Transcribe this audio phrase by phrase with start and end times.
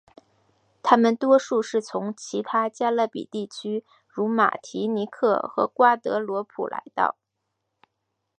[0.81, 7.19] 他们多数是从其他加勒比地区如马提尼克和瓜德罗普来到。